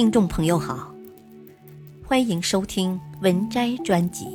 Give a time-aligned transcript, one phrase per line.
[0.00, 0.94] 听众朋友好，
[2.02, 4.26] 欢迎收听文摘专辑。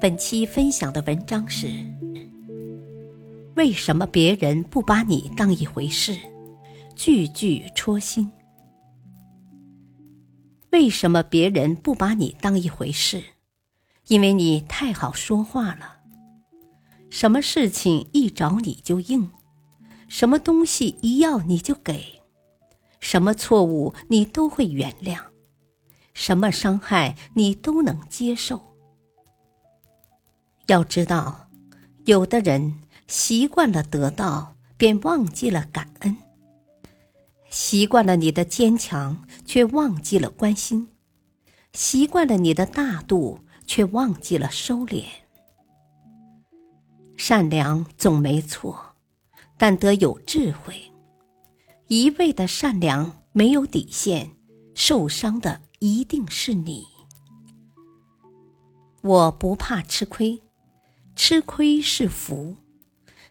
[0.00, 1.68] 本期分享的文章是：
[3.56, 6.18] 为什么别人不把你当一回事？
[6.96, 8.32] 句句戳心。
[10.70, 13.22] 为什么别人不把你当一回事？
[14.06, 15.98] 因为你太好说话了。
[17.10, 19.28] 什么事情一找你就应，
[20.08, 22.17] 什么东西一要你就给。
[23.10, 25.18] 什么错误你都会原谅，
[26.12, 28.60] 什么伤害你都能接受。
[30.66, 31.48] 要知道，
[32.04, 36.16] 有的人习惯了得到，便忘记了感恩；
[37.48, 40.88] 习惯了你的坚强，却忘记了关心；
[41.72, 45.04] 习惯了你的大度，却忘记了收敛。
[47.16, 48.78] 善良总没错，
[49.56, 50.92] 但得有智慧。
[51.90, 54.32] 一味的善良没有底线，
[54.74, 56.84] 受伤的一定是你。
[59.00, 60.42] 我不怕吃亏，
[61.16, 62.56] 吃亏是福，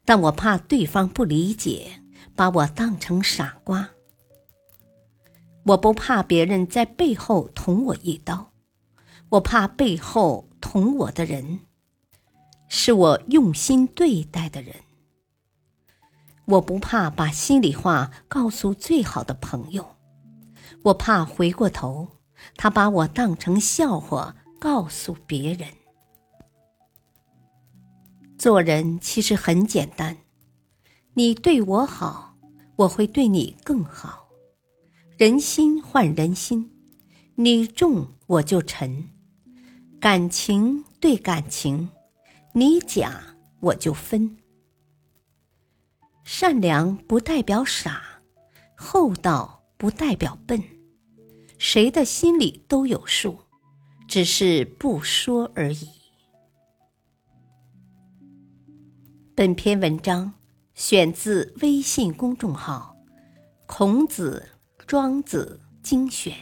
[0.03, 2.01] 但我怕对方不理解，
[2.35, 3.91] 把我当成傻瓜。
[5.67, 8.53] 我不怕别人在背后捅我一刀，
[9.29, 11.59] 我怕背后捅我的人，
[12.67, 14.73] 是我用心对待的人。
[16.47, 19.85] 我不怕把心里话告诉最好的朋友，
[20.81, 22.07] 我怕回过头，
[22.55, 25.67] 他把我当成笑话告诉别人。
[28.37, 30.15] 做人其实很简单，
[31.15, 32.37] 你对我好，
[32.77, 34.29] 我会对你更好。
[35.17, 36.71] 人心换人心，
[37.35, 39.03] 你重我就沉；
[39.99, 41.89] 感情对感情，
[42.53, 43.21] 你假
[43.59, 44.37] 我就分。
[46.29, 48.03] 善良不代表傻，
[48.75, 50.61] 厚道不代表笨，
[51.57, 53.39] 谁的心里都有数，
[54.09, 55.87] 只是不说而已。
[59.33, 60.33] 本篇文章
[60.75, 62.97] 选自微信公众号
[63.65, 64.49] 《孔子、
[64.85, 66.33] 庄子精选》，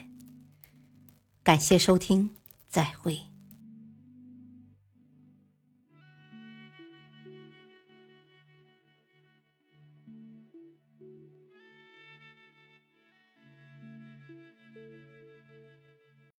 [1.43, 2.31] 感谢收听，
[2.67, 3.34] 再会。